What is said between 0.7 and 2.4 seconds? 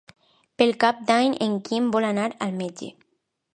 Cap d'Any en Quim vol anar